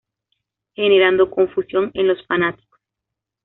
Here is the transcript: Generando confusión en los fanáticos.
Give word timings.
Generando 0.73 1.29
confusión 1.29 1.91
en 1.93 2.07
los 2.07 2.25
fanáticos. 2.25 2.79